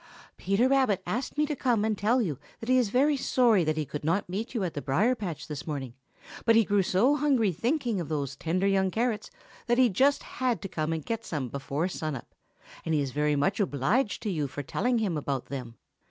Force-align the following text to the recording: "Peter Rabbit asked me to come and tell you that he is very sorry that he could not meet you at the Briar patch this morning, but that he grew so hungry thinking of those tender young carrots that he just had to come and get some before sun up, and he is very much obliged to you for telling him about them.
"Peter 0.35 0.67
Rabbit 0.67 1.03
asked 1.05 1.37
me 1.37 1.45
to 1.45 1.55
come 1.55 1.85
and 1.85 1.95
tell 1.95 2.23
you 2.23 2.39
that 2.59 2.67
he 2.69 2.79
is 2.79 2.89
very 2.89 3.15
sorry 3.15 3.63
that 3.63 3.77
he 3.77 3.85
could 3.85 4.03
not 4.03 4.27
meet 4.27 4.55
you 4.55 4.63
at 4.63 4.73
the 4.73 4.81
Briar 4.81 5.13
patch 5.13 5.47
this 5.47 5.67
morning, 5.67 5.93
but 6.37 6.45
that 6.53 6.55
he 6.55 6.63
grew 6.65 6.81
so 6.81 7.17
hungry 7.17 7.51
thinking 7.51 8.01
of 8.01 8.09
those 8.09 8.35
tender 8.35 8.65
young 8.65 8.89
carrots 8.89 9.29
that 9.67 9.77
he 9.77 9.89
just 9.89 10.23
had 10.23 10.59
to 10.63 10.67
come 10.67 10.91
and 10.91 11.05
get 11.05 11.23
some 11.23 11.49
before 11.49 11.87
sun 11.87 12.15
up, 12.15 12.33
and 12.83 12.95
he 12.95 12.99
is 13.01 13.11
very 13.11 13.35
much 13.35 13.59
obliged 13.59 14.23
to 14.23 14.31
you 14.31 14.47
for 14.47 14.63
telling 14.63 14.97
him 14.97 15.17
about 15.19 15.49
them. 15.49 15.75